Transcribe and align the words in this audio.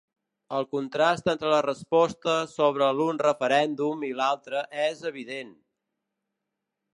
El 0.59 0.63
contrast 0.69 1.27
entre 1.33 1.51
les 1.51 1.61
respostes 1.65 2.55
sobre 2.61 2.87
l’un 3.01 3.21
referèndum 3.25 4.07
i 4.09 4.11
l’altre 4.21 4.65
és 4.87 5.05
evident. 5.11 5.55